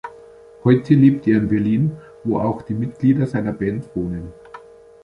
[0.63, 4.33] Heute lebt er in Berlin, wo auch die Mitglieder seiner Band wohnen.